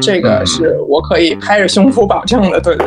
[0.00, 2.60] 这个是我可以拍着胸脯保证的。
[2.60, 2.86] 对对，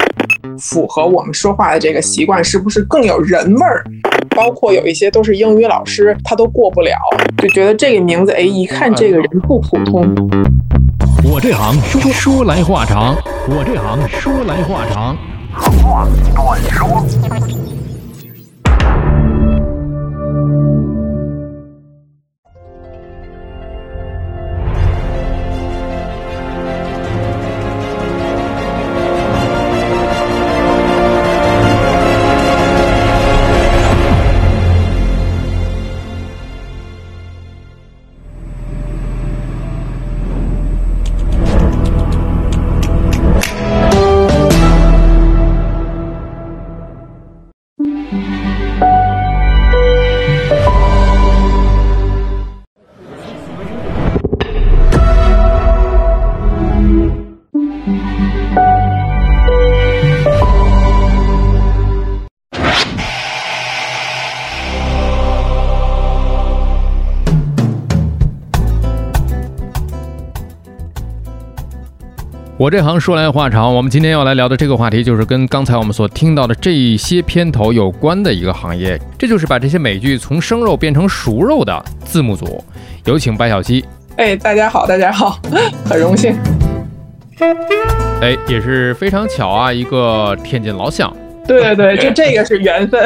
[0.60, 3.84] 符合我们说话的这个习惯，是不是更有人味儿？
[4.36, 6.98] 包括有一些都是英语老师，他都过不了，
[7.38, 10.04] 就觉得这个名字，哎，一看这个人不普通。
[11.24, 13.16] 我这行说说来话长，
[13.48, 15.16] 我这行说来话长。
[15.56, 17.73] 话短说。
[72.64, 82.64] 我这行说来话长，我们今天要来聊的这个话题，就是跟刚才我们所听到的这些片头有关的一个行业，这就是把这些美剧从生肉变成熟肉的字幕组。
[83.04, 83.84] 有请白小七。
[84.16, 85.38] 哎，大家好，大家好，
[85.84, 86.34] 很荣幸。
[88.22, 91.14] 哎，也是非常巧啊，一个天津老乡。
[91.46, 93.06] 对对对，就这个是缘分。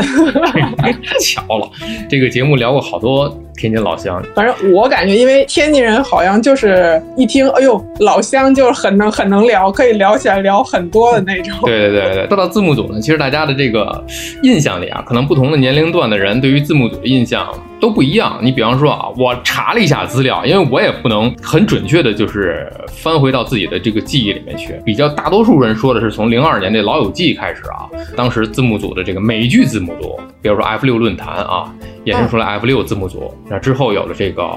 [0.78, 1.68] 太 巧了，
[2.08, 3.36] 这个节目聊过好多。
[3.58, 11.54] 天津老乡，反正我感觉，因为天津人好像就是一听，哎呦，老乡就是很能很能聊，可以聊起来聊很多的那种。
[11.66, 14.04] 对对对对，说到字幕组呢，其实大家的这个
[14.44, 18.40] 印象里啊，可能不同的年龄段的人对于字幕组的印象都不一样。
[18.42, 24.80] 你比方说啊，我查了一下资料，因为我也不能很准确的，就是翻回到自己的这个记忆里面去。
[24.86, 31.74] 比较大多数人说的是从零二年这《老友记》开始啊，当时字幕组的这个美剧字幕组，比如说 F 六论坛啊。
[32.06, 34.50] 衍生出来 F 六字幕组，那之后有了这个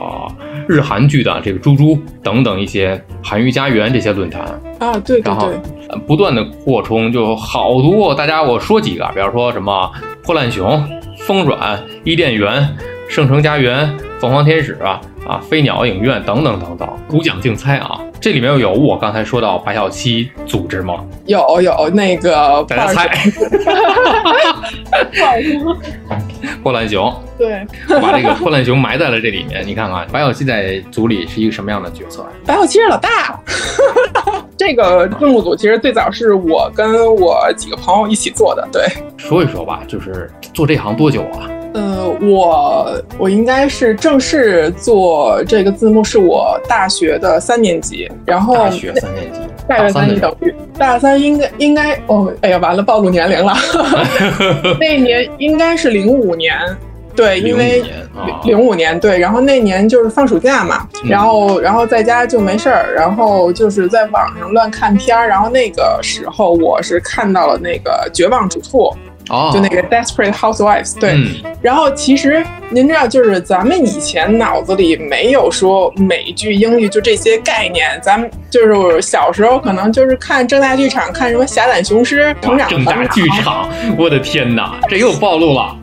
[0.68, 4.42] 日韩剧的这个猪猪等等一些韩娱家园这些论坛
[4.78, 5.50] 啊，对，然后
[6.06, 8.14] 不断的扩充，就好多。
[8.14, 9.90] 大家我说几个，比方说什么
[10.22, 10.80] 破烂熊、
[11.26, 12.72] 风软、伊甸园、
[13.10, 18.00] 圣城家园、凤凰天使啊啊，飞鸟影院等等等等，古奖竞猜啊。
[18.20, 21.04] 这里面有我刚才说到白小七组织吗？
[21.26, 23.08] 有有那个大家猜，
[26.62, 27.12] 破烂熊。
[27.36, 27.66] 对，
[28.00, 29.66] 把这个破烂熊埋在了这里面。
[29.66, 32.24] 你看看白小七在组里是一个什么样的角色？
[32.46, 33.40] 白小七是老大。
[34.56, 38.68] 这个字幕组其实最早是我跟我几个朋友一起做的。
[38.70, 41.50] 对，说一说吧，就是做这行多久啊？
[41.72, 49.38] 呃，我我应该是正式做这个字幕，是我大学的三年级，然后大学三年级，
[49.68, 53.54] 大学三年级等于大三应该应该哦，哎呀，完了，暴露年龄了，
[54.80, 56.58] 那年应该是零五年，
[57.14, 57.84] 对，因为
[58.42, 68.92] 零五年对，然后那年就是放暑假嘛，然后然后在家就没事儿，然后就是在网上乱看片儿，然后那个时候我是看到了那个《绝望主妇》。
[69.52, 71.16] 就那个 Desperate Housewives，对。
[71.62, 85.76] 然后其实您知道，就是咱们以前脑子里没有说美剧、英语就这些概念，咱们就是小时候可能就是看正大剧场，看什么《侠胆雄狮》《成长正大剧场，我的天哪，这又暴露了。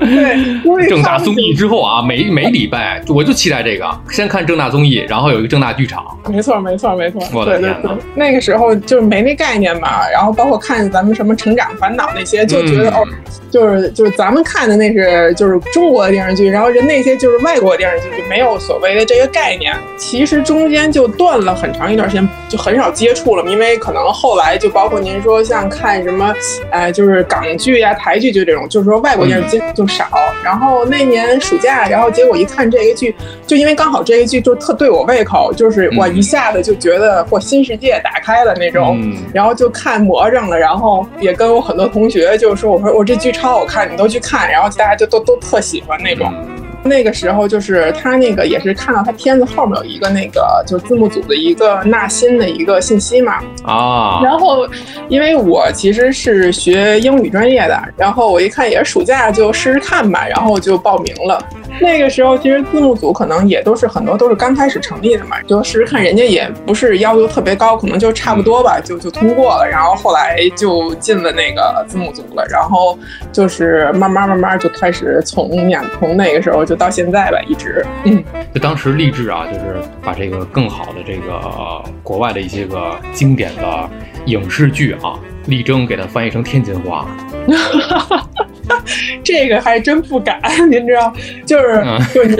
[0.00, 6.04] 对，正大综艺之后啊，每每礼拜我就期待这个，先看正大综艺，然后有一个正大剧场。
[6.28, 7.20] 没错，没错，没错。
[7.34, 13.06] 我的天哪，那个时候就是没那概念嘛，然后包括看咱们什么成长烦恼那些，就觉得哦，
[13.50, 19.74] 就是就是咱们看的那是就是中国的电视剧，然后人那些就是外国电视剧，就没有所谓的这个概念。
[19.98, 26.34] 其实中间就断了很长一段时间，就很少接触了，因为可能后来就包括您说像看什么，
[26.70, 29.89] 哎，就是港剧呀、台剧就这种，就是说外国电视剧就。
[29.90, 30.08] 少，
[30.42, 33.14] 然后那年暑假，然后结果一看这个剧，
[33.46, 38.98] 就因为刚好这个剧就特对我胃口，就是我一下子就觉得我新世界打开了那种，
[39.34, 46.32] 然后就看魔怔了，然后也跟我很多同学就说，我说我这剧超好看，你都去看，然后大家就都都特喜欢那种。
[46.82, 53.34] 那个时候就是他那个也是看到他片子后面有一个那个就是字幕组的一个纳新的一个信息嘛
[53.64, 54.66] 啊，然后
[55.08, 61.38] 因为我其实是学英语专业的，然后我一看也是暑假就试试看吧，然后就报名了。
[61.80, 69.66] 那个时候其实字幕组可能也都是很多都是刚开始成立的嘛，就试试看人家也不是要求特别高，可能就差不多吧，就就通过了。
[69.68, 72.98] 然后后来就进了那个字幕组了，然后
[73.32, 77.84] 就是慢慢慢慢就开始从演，从那个时候就到现在吧，一直。
[78.04, 78.22] 嗯，
[78.54, 83.88] 就当时立志啊，就是把这个更好的这个国外的一些个经典的
[84.26, 87.06] 影视剧啊，力争给它翻译成天津话。
[89.24, 90.40] 这个还真不敢，
[90.70, 91.12] 您知道，
[91.46, 91.82] 就是
[92.14, 92.36] 就你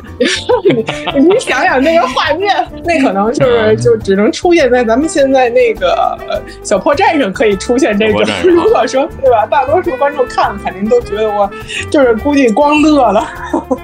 [1.29, 2.55] 你想想那个画面，
[2.85, 6.19] 那可能就是就只能出现在咱们现在那个
[6.63, 8.25] 小破站上可以出现这个。
[8.45, 11.51] 如果说对吧，大多数观众看了肯定都觉得我
[11.91, 13.27] 就是估计光乐了。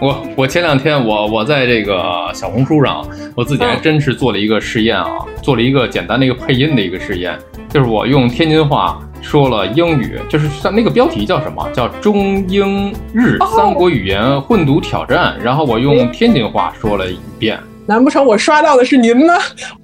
[0.01, 5.07] 我我前两天我我在这个小红书上，我自己还真是做了一个试验啊，
[5.43, 7.37] 做了一个简单的一个配音的一个试验，
[7.71, 9.01] 就是我用天津话。
[9.29, 11.69] 说了英语，就是像那个标题叫什么？
[11.73, 15.37] 叫中英日三国语言混读挑战。
[15.43, 17.59] 然后我用天津话说了一遍。
[17.87, 19.35] 难不成我刷到的是您呢？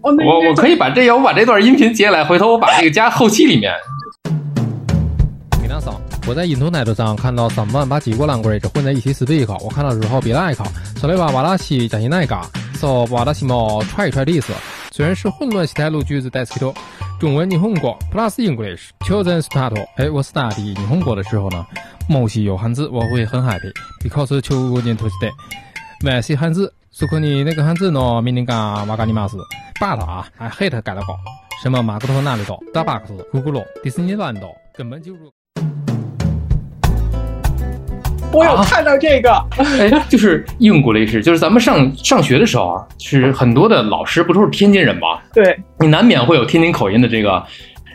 [0.01, 0.13] 我
[0.49, 3.73] 我可以把这，我把这段音频截来，回头我把这个加后期里面。
[6.25, 10.65] 我在 Internet 上看到三万把几个 language 混在一起 speak，我看到之后别了一口，
[11.01, 12.41] 说的话瓦拉西加西那个，
[12.79, 14.53] 说瓦拉西毛踹一踹的意思。
[14.95, 16.75] 虽然是混乱时态录句子带词多，
[17.19, 19.75] 中文、日本国 plus English children start。
[19.97, 21.67] 哎，我 study 日本国的时候呢，
[22.07, 25.31] 某些有汉字我会很 happy，because 求年头时代，
[26.05, 29.39] 万些汉字，说可你那个汉字呢，明天讲瓦嘎尼玛斯，
[29.81, 31.19] 罢了啊，还 hate 改了搞，
[31.63, 35.21] 什么马格头那里岛、大巴克斯、咕咕噜、迪士尼乱岛，根本就是。
[38.33, 45.19] 我有看到这个，哎，就是英国历史，就是咱们上上学的时候啊，是很多的老师不都是天津人吗？
[45.35, 47.43] 对，你难免会有天津口音的这个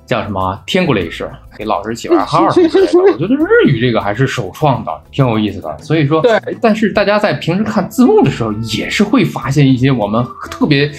[0.06, 2.46] 叫什么天国历史，给老师起外号。
[2.50, 5.76] 我觉得日语这个还是首创的，挺有意思的。
[5.80, 10.90] 所以说，对，但是大家在平时看字幕的时候，也是会发现一些我们特别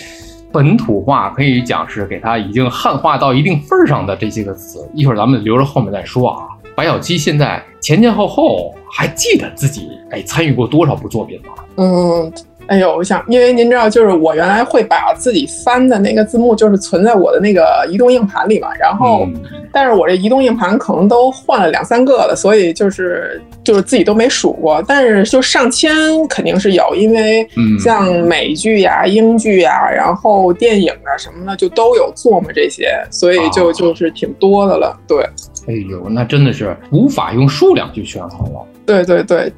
[0.52, 4.78] 本土化，可以讲是给它已经汉化到一定份儿上的这些个词。
[4.94, 6.44] 一会儿咱们留着后面再说啊。
[6.78, 11.48] 白小七现在前前后后还记得自己哎参与过多少部作品吗？
[11.76, 12.32] 嗯，
[12.68, 18.68] 哎呦，我想，因为您知道，就是我原来会把自己翻的那个字幕，就是存在我的那个移动硬盘里嘛。
[18.78, 19.26] 然后，
[19.72, 24.84] 但是我这移动硬盘可能都换了两三个了，所以就是就是自己都没数过。
[24.86, 25.90] 但是就上千
[26.28, 27.48] 肯定是有，因为
[27.82, 34.94] 像美剧呀、英剧呀，然后电影啊什么的就都有做嘛这些，所以就就是挺多的了。
[35.06, 35.24] 对。
[35.66, 38.60] 哎呦，那真的是无法用数量去权衡了。
[38.86, 39.52] 对对对，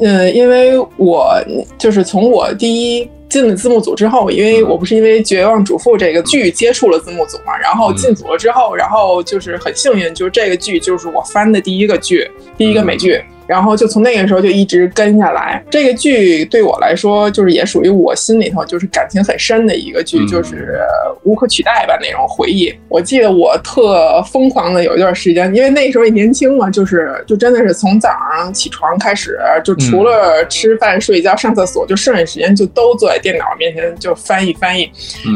[0.00, 1.32] 嗯，因为我
[1.78, 13.22] 就是从我第一进了字幕组之后，因为我不是因为《绝望主妇》这个剧接触了字幕组嘛，然后进组了之后，然后就是很幸运，就是这个剧就是我翻的第一个剧，第一个美剧。
[13.46, 20.80] 然后就从那个时候就一直跟下来，这个剧对我来说就是也属于我心里头就是感情很深的一个剧，就是
[21.22, 22.72] 无可取代吧那种回忆。
[22.88, 34.90] 我记得我特疯狂的有一段时间，因为那时候也年轻嘛，就是就真的是从早上起床开始，就除了吃饭、睡觉、上厕所，就剩下时间就都坐在电脑面前就翻译翻译，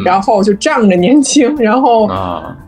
[0.04, 2.10] 然后就仗着年轻，然后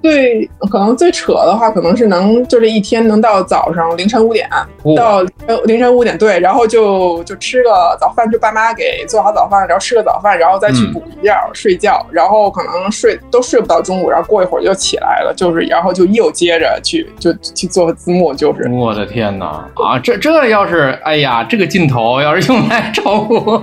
[0.02, 4.48] 最可能最扯的话，可能是能就这一天能到早上凌晨五点
[4.96, 5.26] 到。
[5.46, 23.60] 呃，凌晨五点对，然后就就吃个早饭，就爸妈给做好早饭，然后吃个早饭，然后再去补一觉睡觉，然后可能睡都睡不到中午，然后过一会儿就起来了，就是然后就又接着去就去做字幕，就是 我的天哪啊，这这要是哎呀，这个劲头要是用来炒股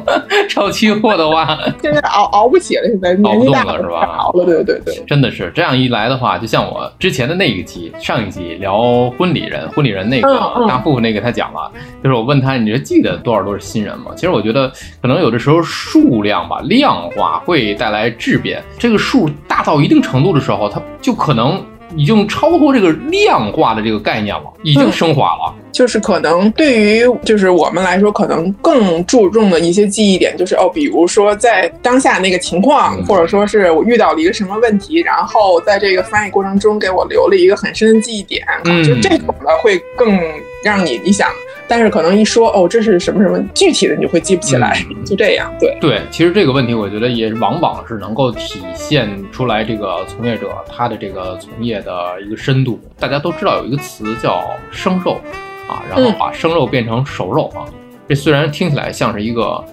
[0.49, 4.17] 炒期货的话，现在熬熬不起了，现在年纪大了是吧？
[4.17, 10.29] 熬了，对对对，真的是这样一来的话，就像我之前的那一集上一集聊婚礼人，婚礼人那个
[10.67, 11.58] 大富那个他讲了。
[12.03, 14.11] 就是我问他，你这记得多少都是新人吗？
[14.15, 18.61] 其实我觉得，可能有的时候数量吧，量化会带来质变。
[18.77, 21.63] 这个数大到一定程度的时候，它就可能。
[21.95, 25.51] 已经超脱这个量化的这个概念了，已经升华了。
[25.71, 38.45] 就是可能对于就是我们来说，可能更注重的一些记忆点，就是哦，比如说在当下那个情况，或者说是我遇到了一个什么问题，然后在这个翻译过程中给我留了一个很深的记忆点，
[38.85, 40.15] 就这种的会更
[40.63, 41.27] 让你你想。
[41.69, 45.53] 但是可能一说哦，这是什么什么具体的，你就会记不起来，就这样。
[45.59, 52.79] 对对，其实这个问题，我觉得也往往是能够体现出来这个从业者他的这个从业的一个深度。
[52.97, 55.21] 大家都知道有一个词叫生肉
[55.69, 57.63] 啊，然后把生肉变成熟肉啊，
[58.07, 59.63] 这虽然听起来像是一个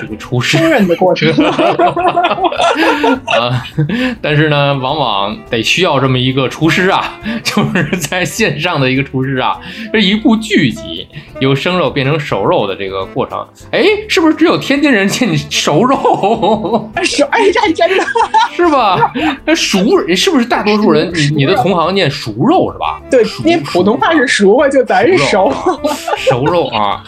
[0.00, 1.28] 这个厨师烹饪的过程。
[3.26, 3.64] 啊，
[4.20, 9.58] 但是呢，往往得需要这么一个厨师啊， 就是在线上的一个厨师啊，
[9.92, 11.06] 这一部剧集
[11.40, 16.90] 由生肉变成熟肉的这个过程，哎，是不是只有天津人见你熟肉？
[17.02, 18.04] 熟，哎，这真的
[18.56, 19.12] 是吧？
[19.44, 19.78] 那熟
[20.14, 21.10] 是不是大多数人？
[21.14, 23.00] 你你的同行念熟肉是吧？
[23.10, 25.52] 对，因为普通话是熟嘛，就咱是熟
[26.16, 27.02] 熟肉啊。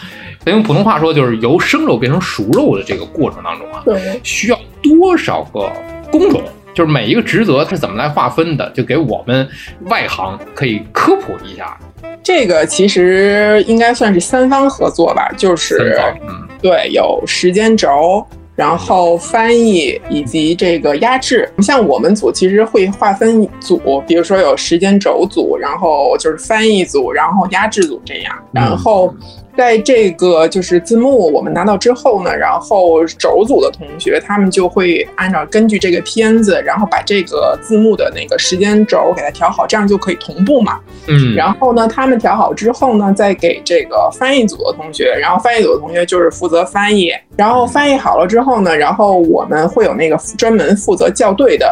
[0.46, 5.68] 咱用普通话说，就是由生肉变成熟肉的这个过程当中啊，对，需要多少个
[6.08, 6.40] 工种？
[6.72, 8.70] 就是每一个职责它是怎么来划分的？
[8.70, 9.48] 就给我们
[9.86, 11.76] 外行可以科普一下。
[12.22, 18.24] 这个其实应该算是三方合作吧，就是嗯，对，有时间轴。
[18.54, 29.12] 然后翻译以及这个压制，像我们组其实会划分组，比如说有时间轴组，然后就是翻译组，然后压制组这样，然后。
[29.56, 40.78] 在这个就是字幕我们拿到之后呢，然后轴组的同学他们就会按照根据这个片子，然后把这个字幕的那个时间轴给它调好，这样就可以同步嘛。
[41.08, 51.66] 嗯，然后呢，他们调好之后呢，再给这个翻译组的同学，然后翻译组的同学就是负责翻译，然后翻译好了之后呢，然后我们会有那个专门负责校对的。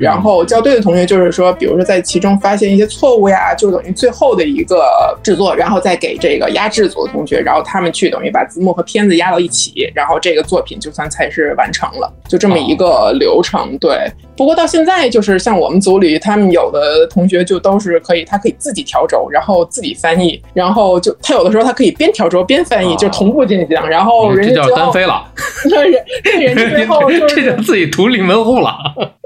[0.00, 4.84] 然后校对的同学就是说，比如说在其中发现一些错误呀，就等于最后的一个
[5.22, 13.76] 制作，然后再给这个压制组的同学，然后他们去等于把字幕和片子压到一起，然后这个作品就算才是完成了，就这么一个流程。
[13.78, 25.24] 对，不过到现在就是像我们组里，他们有的同学就都是可以，他可以自己调轴，然后自己翻译，然后就他有的时候他可以边调轴边翻译，就同步进行，然后人家这叫单飞了，
[25.70, 25.92] 人
[26.40, 28.76] 人家最后就是这叫自己独立门户了。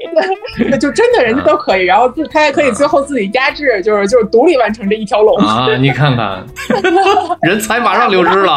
[0.71, 5.69] 那就真的人家都可以，然后自他还可以最后自己压制，就是就是独立完成这一条龙啊！
[5.77, 6.45] 你看看，
[7.43, 8.57] 人才马上流失了。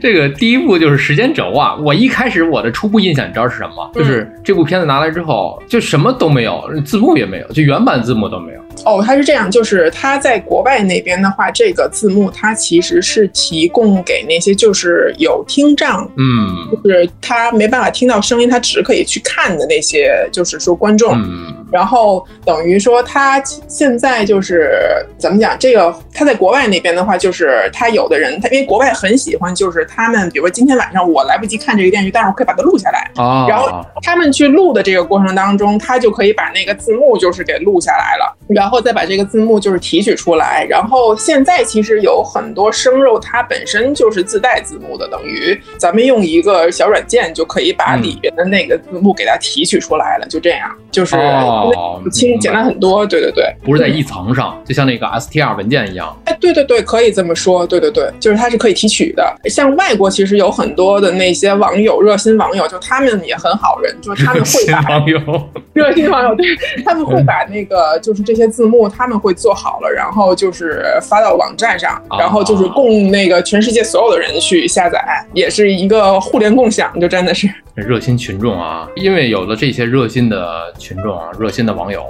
[0.00, 1.76] 这个第一步就是时间轴啊！
[1.84, 3.90] 我一开始我的初步印象你知道是什么？
[3.94, 8.60] 就是这部片子拿来之后就什么都没有，字幕也没有，就原版字幕都没有。
[8.84, 21.14] 哦，它是这样，就是它在国外那边的话，这个字幕它其实是提供给那些就是有听障，嗯，就是他没办法听到声音，他只可以去看的那些，就是说观众。
[21.14, 24.70] 嗯，然后等于说他现在就是
[25.18, 25.56] 怎么讲？
[25.58, 33.10] 这个他在国外那边的话，就是他有的人，他因为国外很喜欢，就是他们比如说今天晚上我来不及看这个电视剧，但是我可以把它录下来。
[33.16, 40.64] 啊，然后他们去录的这个过程当中，他就可以把那个字幕就是给录下来了，然后再把这个字幕就是提取出来。
[40.68, 51.16] 然后现在其实有很多生肉，它本身就是自带字幕的，等于咱们用一个小软件就可以把里边的那个字幕给它提取出来了，就这样，就是
[52.10, 53.06] 轻简单很多。
[53.06, 56.16] 对对对，不是在一层上，就像那个 STR 文件一样。
[56.24, 57.66] 哎，对对对，可以这么说。
[57.66, 59.34] 对对对，就是它是可以提取的。
[59.44, 65.20] 像外国其实有很多的那些网友，热心网友，就他们也很好人，就是他们会把网友，
[65.72, 66.46] 热心网友，对
[66.84, 78.88] 他们会把那个就是这些字幕，他们会做好了，然后就是发到网站上，然后就是供那个全世界所有的人去下载，也是一个互联共享，就真的是热心群众啊！
[78.96, 82.04] 因为有了这些热心的群众啊，热心的网友，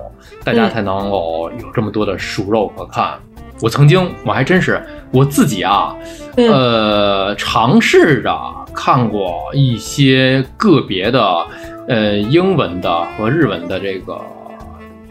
[0.44, 3.18] 大家才能够有这么多的熟肉可看。
[3.60, 4.80] 我曾经我还真是
[5.10, 5.96] 我自己啊，
[6.36, 8.38] 呃，尝试着
[8.72, 11.46] 看过一些个别的
[11.88, 14.20] 呃英文的和日文的这个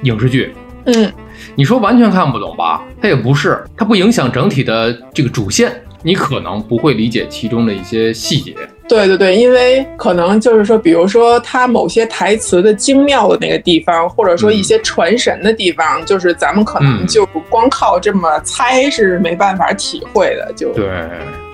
[0.04, 0.56] 影视剧。
[0.86, 1.12] 嗯，
[1.56, 2.82] 你说完全看不懂吧？
[3.02, 5.82] 它也不是，它不影响整体的这个主线。
[6.02, 8.56] 你可能不会理解其中的一些细节。
[8.88, 20.54] 对对对，因为可能就是说，比如说他某些台词的精妙的那个地方，或者说一些传神的地方，就是咱们可能就光靠这么猜是没办法体会的。
[20.56, 20.88] 就对，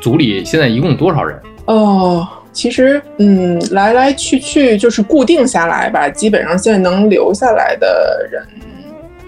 [0.01, 1.39] 组里现在一共多少人？
[1.65, 8.43] 哦，其实嗯，来来去去就是固定下来吧，基本上现在能留下来的人。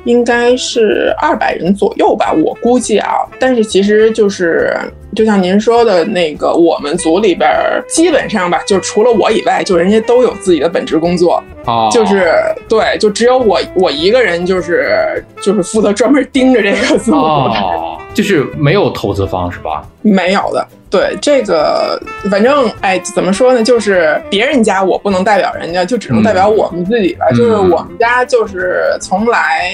[0.06, 3.10] 应该是二百人左右吧，我估计啊。
[3.40, 4.76] 但是其实就是，
[5.16, 7.50] 就像您说的那个，我们组里边
[7.88, 11.42] 基本上吧，就除了我以外，就人家都有自己的本职工作。
[11.66, 12.34] 哦，就是
[12.68, 17.18] 对，就只有我我一个人，就是就是负责专门盯着这个字幕。
[17.18, 19.88] 哦，就是没有投资方是吧？
[20.02, 20.68] 没有的。
[20.94, 23.64] 对这个，反正哎，怎么说呢？
[23.64, 27.26] 就是别人家我不能代表人家，就只能代表我们自己了。
[27.32, 29.72] 就是我们家就是从来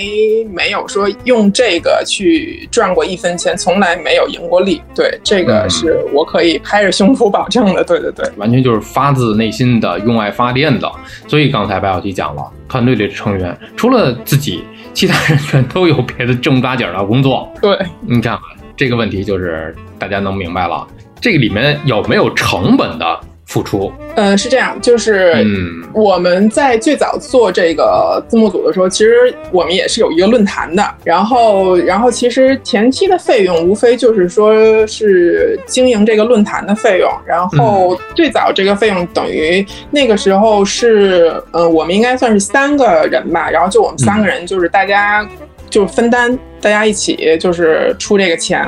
[0.53, 4.81] 没有说用这个去赚过一分钱，从来没有盈过利。
[4.95, 7.83] 对，这个是我可以拍着胸脯保证的。
[7.83, 10.89] 对对对，完全就是发自内心的用爱发电的。
[11.27, 17.51] 所以刚才白小琪讲了，团队里的成员除了自己，其他人全都有别的正八经的工作。
[17.61, 18.39] 对，你看
[18.77, 20.88] 这个问题就是大家能明白了。
[21.21, 23.91] 这个里面有没有成本的付出。
[24.15, 30.83] 嗯，是这样，就是嗯我们在最早做这个字幕组的时候，其实我们也是有一个论坛的。
[31.03, 37.09] 然后，然后其实前期的费用无非就是说是经营这个论坛的费用。
[37.25, 43.49] 然后最早这个费用等于那个时候是，呃，我们应该算是三个人吧。
[43.49, 45.25] 然后就我们三个人，就是大家
[45.69, 48.61] 就分担，大家一起就是出这个钱。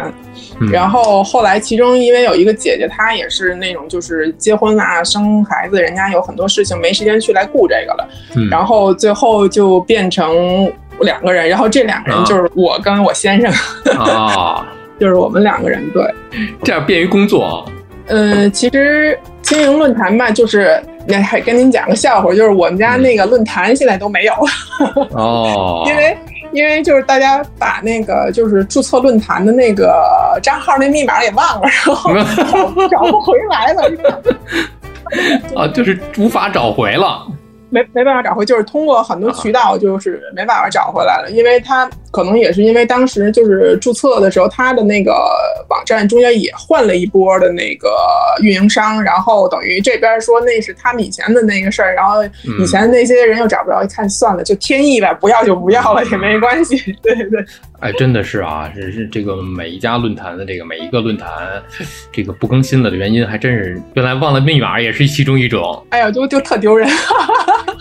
[0.60, 8.08] 嗯然后后来，其中因为有一个姐姐，她也是那种就是结婚啊、生孩子，人家有很多事情没时间去来顾这个了。
[8.36, 13.52] 嗯然后最后就变成两个人，然后这两个人啊就是我跟我先生，
[13.98, 14.64] 啊，
[15.00, 15.84] 就是我们两个人。
[15.92, 16.14] 对，
[16.64, 17.66] 这样便于工作啊。
[18.08, 26.16] 嗯，其实经营论坛吧，就是那还跟您讲个笑话，就是我们家那个论坛现在都没有了，哦， 因为。
[26.54, 32.14] 因为就是大家把那个就是注册论坛的那个账号那密码给忘了，然后
[32.88, 33.84] 找 找不回来了。
[35.56, 37.26] 啊， 就是无法找回了。
[37.72, 41.32] 没没办法找回，就是通过很多渠道，就是没办法找回来了。
[41.32, 45.14] 因为他可能也是因为当时就是注册的时候，他的那个
[45.70, 47.90] 网站中间也换了一波的那个
[48.44, 52.24] 运营商，然后等于这边说那是他们以前的那个事儿，然后
[52.60, 56.78] 以前那些人又找不着，一看算了，就天意呗，不要就不要了，也没关系。
[57.02, 57.46] 对对对，
[57.80, 61.30] 哎，真的是啊，是是这个每一家论坛的这个每一个论坛，
[62.12, 65.82] 这个不更新了的原因，还真是原来忘了密码也是其中一种。
[65.90, 66.90] 哎呀，就就特丢人。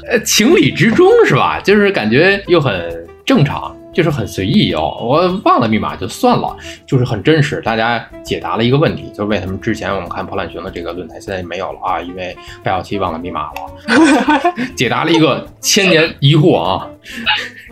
[0.08, 1.60] 呃，情理之中是吧？
[1.60, 4.96] 就是感觉又很正常，就是很随意哦。
[5.00, 6.56] 我忘了密码就算了，
[6.86, 7.60] 就是很真实。
[7.60, 12.00] 大家解答了一个问题，就是为什么之前我们看破烂熊的这个论坛现在没有了啊？
[12.00, 16.86] 因为白小七忘了密码了， 解答了一个千年疑惑啊。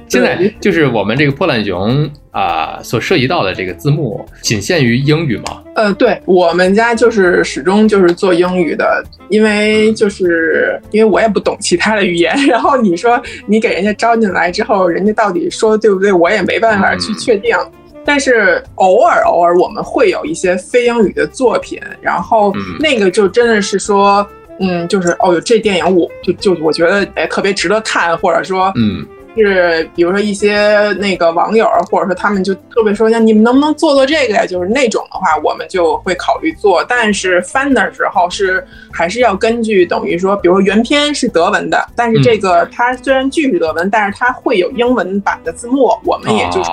[0.08, 5.62] 现在就是我们这个破烂熊啊、呃所涉及到的这个字幕，仅限于英语吗？
[5.74, 17.56] 呃，对我们家就是始终就是做英语的，因为就是因为我也不懂其他的语言，然后你说你给人家招进来之后，人家到底说的对不对，我也没办法去确定。
[18.04, 24.26] 但是偶尔偶尔我们会有一些非英语的作品，然后嗯那个就真的是说，
[24.60, 29.04] 嗯，就是哦哟，这电影我就就我觉得哎特别值得看，或者说嗯
[29.38, 34.44] 是比如说一些那个网友，或者说他们就特别说，像你们能不能做做这个呀？
[34.44, 36.84] 就是那种的话，我们就会考虑做。
[36.88, 46.70] 但是翻的时候是还是要根据等于说，比如说原片是德文的，但是这个它虽然句是德文，但是它会有英文版的字幕，我们也就是。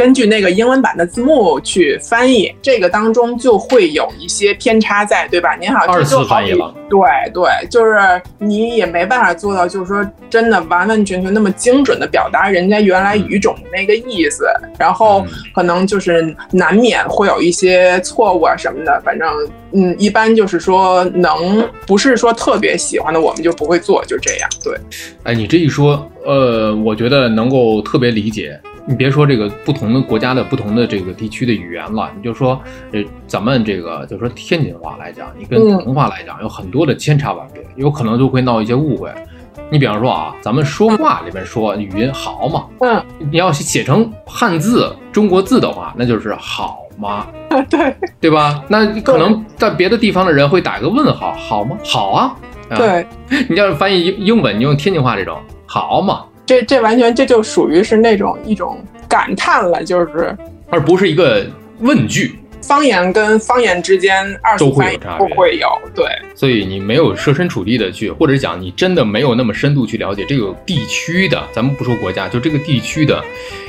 [0.00, 5.54] 根据那个英文版的字幕去翻译，这个当中就会有一些偏差在，对吧？
[5.60, 6.98] 您好，二次翻译了对
[7.34, 8.00] 对，就是
[8.38, 14.46] 你也没办法做到，就是说真的完完全全那么精准的表达人家原来语种的那个意思，
[14.78, 15.22] 然后
[15.54, 18.98] 可能就是难免会有一些错误啊什么的。
[19.04, 19.28] 反正
[19.72, 24.48] 嗯，一般就是说能不是说特别喜欢的，我们就不会做，就这样。
[24.64, 24.74] 对，
[25.24, 28.58] 哎，你这一说，呃，我觉得能够特别理解。
[28.90, 39.08] 你别说这个不同的国家的不同的这个地区的语言了，你就说，呃，咱们这个就说天津话来讲，你跟嗯普通话来讲有很多的千差万别，有可能就会闹一些误会。
[39.70, 43.00] 你比方说啊，咱们说话里面说语音好嘛，嗯，
[43.30, 47.28] 你要写成汉字中国字的话，那就是好吗？
[47.70, 48.60] 对对吧？
[48.66, 51.78] 那可能在别的地方的人会打一个问号，好吗？
[51.84, 52.36] 好啊。
[52.68, 53.06] 啊，对，
[53.48, 58.76] 你要是翻译英英文，你用天津话这种好嘛，这这完全这就属于是那种一种
[59.08, 60.36] 感叹了，就是。
[60.68, 61.46] 而不是一个
[61.78, 62.36] 问句。
[62.60, 73.22] 方言跟方言之间二次都会有差别都会有，对，所以你没有设身处地的去，或者讲你真的没有那么深度去了解这个地区的，咱们不说国家，就这个地区的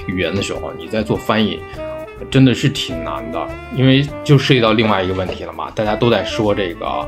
[0.08, 1.60] 语言的时候，你在做翻译，
[2.32, 7.08] 真的是挺难的，因为就涉及到另外一个问题了嘛，大家都在说这个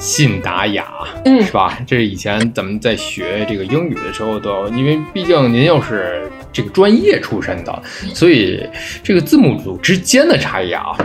[0.00, 0.86] 信达雅，
[1.26, 1.78] 嗯是吧？
[1.86, 7.82] 这是以前咱们在学这个英语的时候都，因为毕竟您又是这个专业出身的，
[8.14, 8.66] 所以
[9.02, 10.96] 这个字母组之间的差异啊，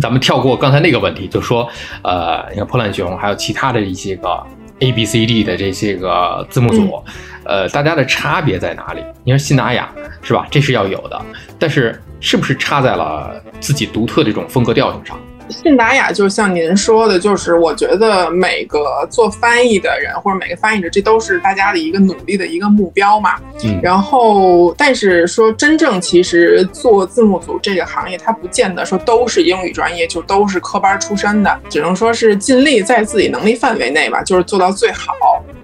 [0.00, 1.68] 咱们跳过刚才那个问题，就说，
[2.02, 4.42] 呃，你看破烂熊还有其他的一些个
[4.78, 7.04] A B C D 的这些个字母组，
[7.44, 9.04] 呃，大家的差别在哪里？
[9.22, 10.46] 你说信达雅是吧？
[10.50, 11.22] 这是要有的，
[11.58, 15.20] 但是是不是差在了自己独特的这种风格调性上？
[15.52, 23.36] 信达雅就像您说的，就是我觉得每个做翻译的人或者每个翻译者，这都是大家的一个努力的一个目标嘛。
[23.64, 35.12] 嗯然后，但是说真正其实做字幕组这个行业，它不见得说都是英语专业，就都是科班出身的，只能说是尽力在自己能力范围内吧，就是做到最好。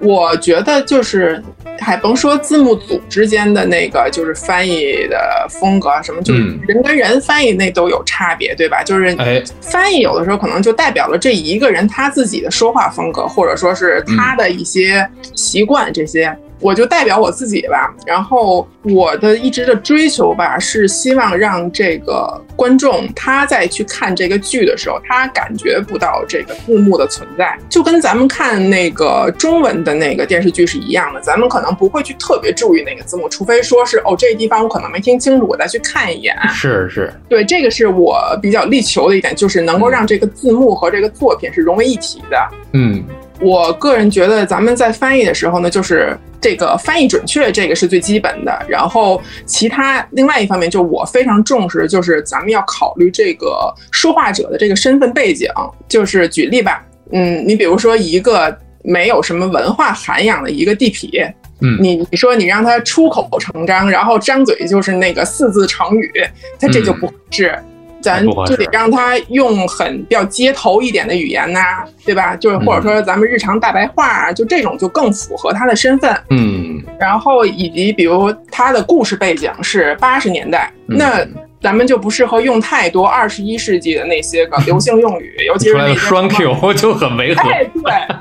[0.00, 1.42] 我觉得就是
[1.80, 8.82] 还甭说字幕组之间的那个就是翻译的风格啊什么，就是嗯人跟人翻译那都有差别，对吧？
[8.82, 16.36] 就是哎，翻译有的时候可能就代表了这一个人他自己的说话风格，或者说是他的一些习惯这些。
[16.60, 36.36] 我就代表我自己吧，然后我的一直的追求吧，是希望让这个观众他在去看这个剧的时候，他感觉不到这个字幕的存在，就跟咱们看那个中文的那个电视剧是一样的，咱们可能不会去特别注意那个字幕，除非说是哦这个地方我可能没听清楚，我再去看一眼。
[36.48, 42.36] 是是，对，这个是我比较力求的一点，就是能够让这个字幕和这个作品是融为一体的。
[42.72, 43.04] 嗯
[43.40, 48.66] 我个人觉得，咱们在翻译的时候呢，就是这个翻译准确，这个是最基本的。
[48.68, 55.48] 然后其他另外一方面，就我非常重视，就是咱们要考虑这个说话者的这个身份背景。
[55.88, 66.10] 就是举例吧，嗯，你比如说一个没有什么文化涵养的一个地痞，嗯你你说你让他出口成章，然后张嘴就是那个四字成语，
[66.58, 67.56] 他这就不合适。
[68.00, 71.60] 咱就得让他用很比较街头一点的语言呐、
[72.04, 72.36] 对吧？
[72.36, 76.16] 就是或者说咱们日常大白话啊，就这种就更符合他的身份。
[76.30, 81.26] 嗯然后以及比如他的故事背景是八十年代，嗯那
[81.60, 87.50] 咱们就不适合用太多二十一世纪的那些个 流行用语，尤其是那双 Q 就很违和。
[87.50, 87.64] 哎，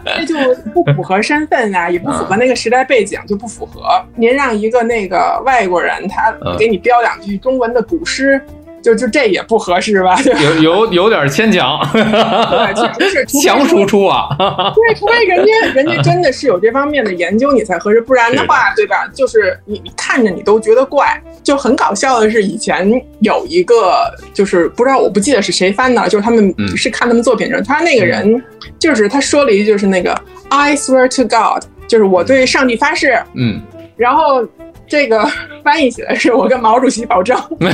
[0.03, 4.03] 对，这就不符合身份啊，也不符合那个时代背景，就不符合。
[4.15, 8.41] 您让一个那个外国人他嗯给你标两句中文的古诗，
[8.87, 10.17] 就就这也不合适吧？
[10.39, 14.29] 有有有点牵强，对，确实是强输出啊！
[14.73, 19.05] 对，除非人家人家真的是有这方面的研究，你才合适，不然的话，对吧？
[19.13, 21.21] 就是你你看着你都觉得怪。
[21.43, 28.41] 就很搞笑的是，以前有一个就是不知道我不记得是谁翻的，就是他们嗯是看他们作品的时候，他那个人
[28.79, 33.61] 就是他说了一句就是那个 I swear to God，就是我对上帝发誓，嗯，
[33.97, 34.47] 然后。
[34.87, 35.25] 这个
[35.63, 37.71] 翻译起来是我跟毛主席保证， 不是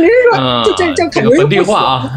[0.00, 2.10] 您说嗯，这这这肯定是本地不符化啊，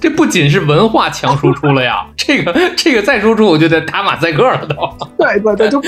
[0.00, 4.74] 这不仅是文化强输出了呀，这个这个再输出我就得打马赛克了都。
[5.18, 5.80] 对对对，就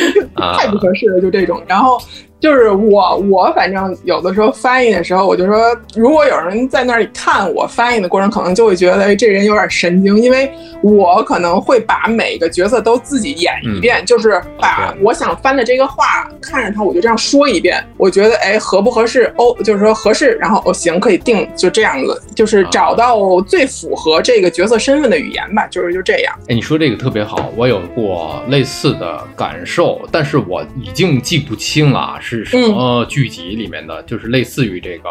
[0.54, 1.62] 太不合适了，就这种。
[1.66, 2.00] 然后
[2.42, 10.52] 就是我我反正有的时候翻译的时候，我就说，如果有人在那里看我翻译的过程，可能就会觉得哎这人有点神经，因为
[10.82, 17.80] 我可能会把每个角色都自己演一遍，就是把我想翻的这个话看着他，我就这样说一遍。
[17.96, 19.32] 我觉得哎合不合适？
[19.38, 26.34] 哦，就是说合适，然后哦行可以定，就这样子，就是找到最符合这个角色身份的语言吧，就是就这样。
[26.48, 35.10] 哎，你说这个特别好，我有过类似的感受，但是我已经记不清了是什么剧集里面的，就是类似于这个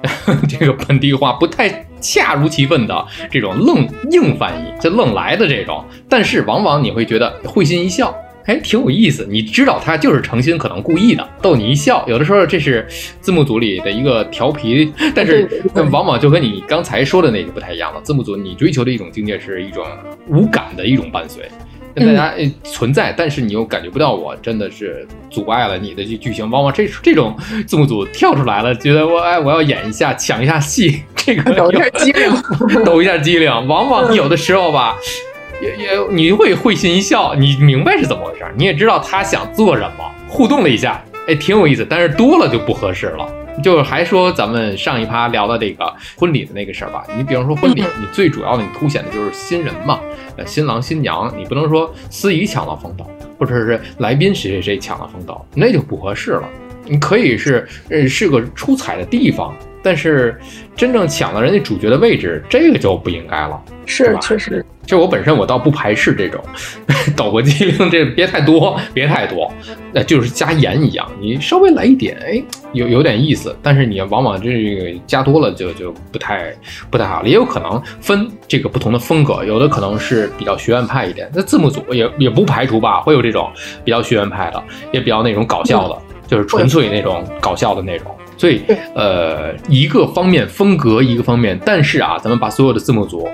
[0.48, 8.14] 这个本地化不太恰如其分的这种愣硬翻译，就愣来的这种，但是往往你会觉得会心一笑。
[8.46, 9.26] 哎，挺有意思。
[9.28, 12.02] 你知道他就是诚心，可能故意的逗你一笑。
[12.08, 12.86] 有的时候这是
[13.20, 15.46] 字幕组里的一个调皮，但是
[15.92, 18.00] 往往就跟你刚才说的那个不太一样了。
[18.00, 19.86] 字幕组你追求的一种境界是一种
[20.28, 21.67] 无感的一种伴随，跟
[21.98, 26.48] 大家呃存在，但是你又感觉不到我真的是阻碍了你的这剧情。
[26.50, 32.32] 往往这这种字幕组跳出来了，觉得我哎我要演一下抢一下戏，这个抖一下机灵，
[32.84, 34.96] 抖一下机灵，往往有的时候吧，
[35.60, 43.26] 也也你会会心一笑，你明白是怎么回事儿，你也知道他想做什么，互动了一下，哎，挺有意思，但是多了就不合适了。
[43.62, 50.00] 就是还说咱们上一趴聊的这个婚礼的那个事儿吧，你比方说婚礼，你最主要的你凸显的就是新人嘛，
[50.36, 56.48] 呃，新郎新娘，你不能说司仪抢了风头，或者是来宾谁谁谁抢了风头，那就不合适了。
[56.86, 59.54] 你可以是呃是个出彩的地方，
[59.88, 60.38] 但是
[60.76, 63.52] 真正抢了人家主角的位置，这个就不应该了。
[63.52, 64.62] 吧是确实。
[64.84, 66.44] 就我本身我倒不排斥这种
[67.16, 69.50] 抖个机灵，这别太多，别太多，
[69.94, 72.42] 那就是加盐一样，你稍微来一点，哎，
[72.74, 76.54] 有有点意思，但是你往往这个加多了就就不太
[76.90, 83.50] 不太好了，也有可能分这个不同的风格，有的可能是比较学院派一点，那字幕组也也不排除吧，会有这种
[83.86, 88.14] 比较学院派的，也比较那种搞笑的，就是纯粹那种搞笑的那种。
[88.38, 88.62] 所以，
[88.94, 93.28] 呃，一个方面风格，一个方面，但是啊，咱们把所有的字幕组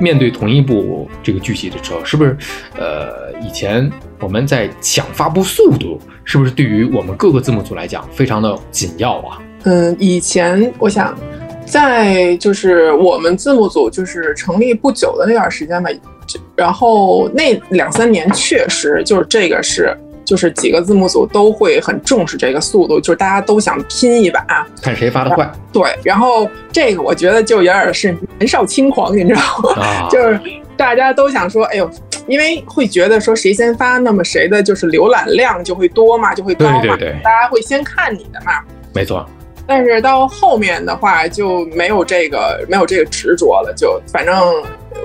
[0.00, 2.36] 面对同一部这个剧集的时候，是不是？
[2.76, 9.38] 呃，以前我们在抢发布速度，是不是对于我们各个字幕组来讲非常的紧要啊？
[9.62, 11.16] 嗯，以前我想，
[11.64, 15.88] 在就是我们字幕组就是成立不久的那段时间吧，
[16.26, 19.96] 就然后那两三年确实就是这个是。
[20.28, 24.44] 就是几个字幕组都会很重视这个速度，就是大家都想拼一把。
[24.82, 29.40] 看谁发的快对，然后这个我觉得就有点是年少轻狂，你知道
[29.74, 29.82] 吗？
[29.82, 30.08] 啊！
[30.12, 30.38] 就是
[30.76, 31.90] 大家都想说，哎呦，
[32.26, 38.52] 因为会觉得说谁先发，那么谁的就是浏览量就会多嘛，就会高嘛，对对对大家会先看你的嘛。
[38.92, 39.26] 没错，
[39.66, 44.34] 但是到后面的话就没有这个没有这个执着了，就反正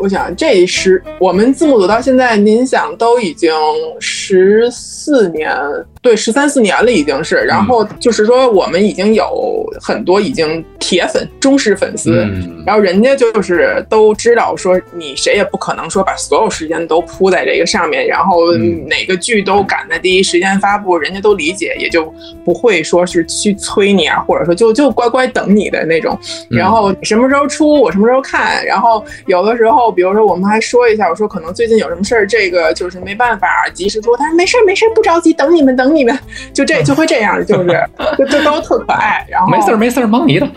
[0.01, 3.51] 我想这十我们字幕组到现在，您想都已经
[3.99, 5.49] 十四年，
[6.01, 7.35] 对，十三四年了已经是。
[7.35, 26.17] 然后就是说我们已经有很多已经铁粉、忠实粉丝，嗯然后人家就是都知道说你谁也不可能说把所有时间都扑在这个上面，然后嗯哪个剧都赶在第一时间发布，人家都理解，也就不会说是去催你啊，或者说就就乖乖等你的那种。
[26.49, 28.65] 嗯然后什么时候出，我什么时候看。
[28.65, 36.17] 然后有的时候，比如说我们还说一下，我说可能最近有什么事儿，这个就是没办法及时说，他说没事儿没事儿，不着急，等你们等你们，
[36.53, 37.69] 就这就会这样，就是
[38.17, 39.25] 就就都特可爱。
[39.29, 40.47] 然后没事儿没事儿，忙你的。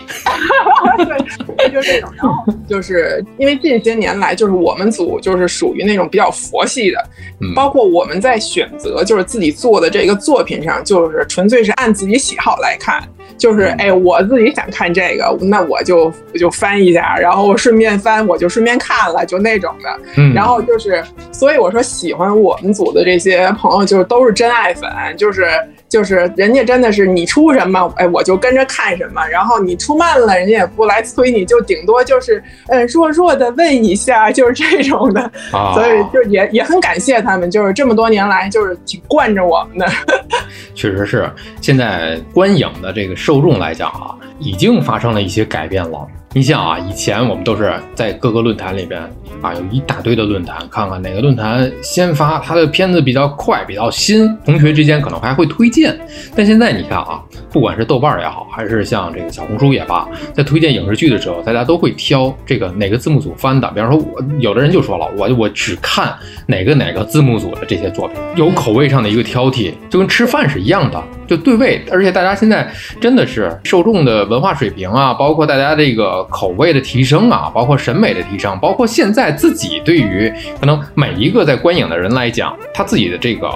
[1.56, 2.10] 对，就这种。
[2.16, 2.34] 然后
[2.68, 7.02] 就是因为近些年来，就是我们组就是属于那种比较佛系的，
[7.40, 13.02] 嗯包括我们在选择就是自己做的这个作品上，就是纯粹是按自己喜好来看。
[13.36, 20.00] 就是哎，我自己想看这个，那我就我就翻一下，然后我顺便翻，我就顺便看了，就那种的。
[20.16, 25.46] 嗯，然后就是，所以我说喜欢我们组的这些朋友，就是都是真爱粉，就是
[25.88, 29.24] 就是人家真的是你出什么，哎，我就跟着看什么。
[29.28, 35.20] 然后你出慢了，人家也不来催你，就顶多就是嗯弱弱的问一下， 就是这种的。
[35.52, 39.86] 啊，所以就也也很感谢他们，就是这么多年来就是挺惯着我们的。
[40.74, 46.06] 确实是，现在观影的这个受众来讲啊，已经发生了一些改变了。
[46.36, 49.00] 你想啊，以前我们都是在各个论坛里边
[49.40, 55.98] 啊，有一大堆的论坛，看看哪个论坛先发，它的片子比较快、比较新，同学之间可能还会推荐。
[56.34, 63.66] 但现在你看啊，不管是豆瓣也好，还是像这个小红书也罢，在推荐影视剧的时候，大家都会挑这个哪个字幕组翻的。
[63.70, 71.82] 比方说我，有的人就说了，我我只看哪个哪个字幕组的这些作品，有口味上的一个挑剔，就跟吃饭是一样的，就对味。
[71.90, 83.50] 而且大家现在真的是受众的文化水平啊，包括大家这个口味的提升啊，包括审美的提升，包括现在自己对于可能每一个在观影的人来讲，他自己的这个。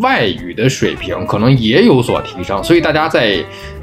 [0.00, 3.36] 外语的水平可能也有所提升，所以大家在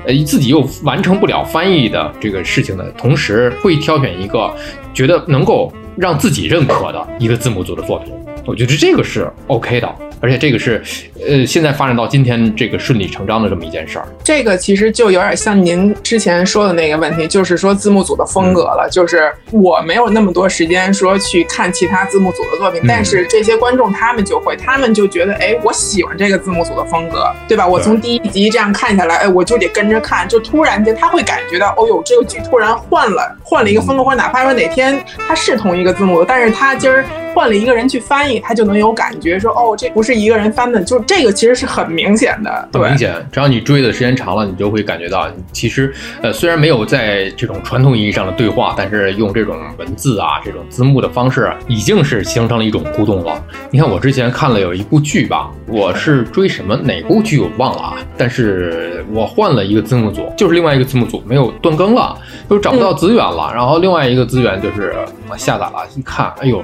[0.06, 4.52] 呃自己又完成不了翻译的这个事情的同时，会挑选一个
[4.91, 8.12] 觉得能够让自己认可的一个字幕组的作品。
[8.45, 10.84] 我觉得这个是 OK 的，而且这个是
[11.25, 14.06] 呃现在发展到今天这个顺理成章的这么一件事儿。
[14.23, 18.89] 这个其实就有点像您之前说的那个问题，就是说字幕组的风格了。
[18.91, 27.65] 就是我没有那么多时间说去看其他字幕组的作品，嗯但是这些观众他们就会，他们就觉得，哎，我喜欢这个字幕组的风格，对吧？
[27.65, 42.98] 我从第一集这样看下来，哎，我就得跟着看，就突然间他会感觉到，哦呦，这个剧突然换了，换了一个风格，或者哪怕说哪天它是同一个字幕，但是他今儿换了一个人去翻译，他就能有感觉说，哦，这不是一个人翻的，就这个其实是很明显的，很明。
[42.98, 53.43] 显，只要你追的时间长了，你就会感觉到，其实呃虽然没有在这种传统意义上的对话，但是用这种文字啊、这种字幕的方式，已经是形成了一种互动了。
[53.72, 62.15] 你看我之前看了有一部剧吧，我是追什么哪部剧我忘了啊，但是我换了一个字幕组，就是另外一个字幕组没有断更了，
[62.49, 64.93] 就找不到资源了，然后另外一个资源就是
[65.29, 66.62] 我下载了，一看，哎呦，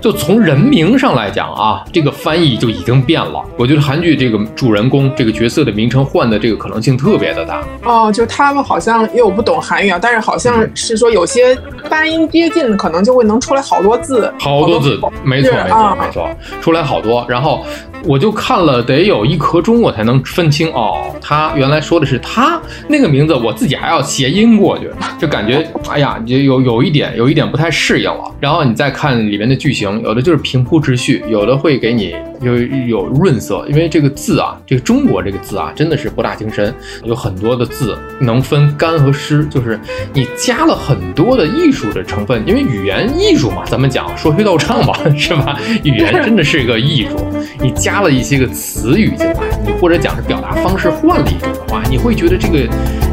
[0.00, 3.42] 就从人名上来讲啊，这个翻译就已经变了。
[3.56, 7.62] 我觉得韩剧这个主人公这个角色的名称换的这个可能性特别的大。
[7.84, 11.56] 哦，就他们好像，因为我不懂韩语啊，但是好像嗯是说有些
[11.88, 16.28] 发音接近，可能就会能出来好多字，好多字，没错没错啊没错，
[16.60, 17.24] 出来好多。
[17.28, 17.64] 然后
[18.04, 24.90] 我就看了得有一刻钟，我才能分清哦，他原来说的是他那个名字，我自己还要谐音过去，
[25.20, 28.34] 就感觉哎呀，就有有一点有一点不太适应了。
[28.40, 32.56] 然后你再看里面的剧情，有的就是平铺直叙，有的会给你有
[32.86, 39.78] 有润色，因为这个字啊，这个中国这个字啊，真的是博大精深，有很多的字能分干和湿，就是
[40.14, 45.60] 你加了很多的艺术的成分，因为语言艺术嘛，咱们讲说学逗唱嘛， 是吧？
[45.84, 47.16] 语言真的是一个艺术，
[47.60, 49.34] 你加了一些个词语进来，
[49.66, 52.66] 你或者讲是表达方式换了一种的话，你会觉得这个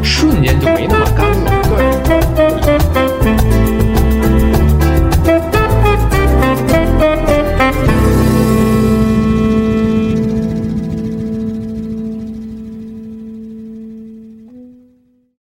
[0.08, 2.67] 瞬间就没那么干了。